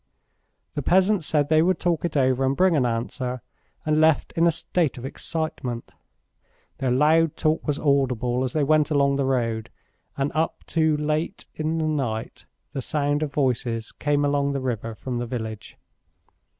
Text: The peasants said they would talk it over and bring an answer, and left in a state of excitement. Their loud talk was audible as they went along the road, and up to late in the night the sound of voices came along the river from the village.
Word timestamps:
The 0.73 0.81
peasants 0.81 1.27
said 1.27 1.49
they 1.49 1.61
would 1.61 1.77
talk 1.79 2.03
it 2.03 2.17
over 2.17 2.43
and 2.43 2.57
bring 2.57 2.75
an 2.75 2.87
answer, 2.87 3.43
and 3.85 4.01
left 4.01 4.31
in 4.31 4.47
a 4.47 4.51
state 4.51 4.97
of 4.97 5.05
excitement. 5.05 5.93
Their 6.79 6.89
loud 6.89 7.37
talk 7.37 7.67
was 7.67 7.77
audible 7.77 8.43
as 8.43 8.53
they 8.53 8.63
went 8.63 8.89
along 8.89 9.17
the 9.17 9.25
road, 9.25 9.69
and 10.17 10.31
up 10.33 10.63
to 10.73 10.97
late 10.97 11.45
in 11.53 11.77
the 11.77 11.85
night 11.85 12.47
the 12.73 12.81
sound 12.81 13.21
of 13.21 13.31
voices 13.31 13.91
came 13.91 14.25
along 14.25 14.53
the 14.53 14.59
river 14.59 14.95
from 14.95 15.19
the 15.19 15.27
village. 15.27 15.77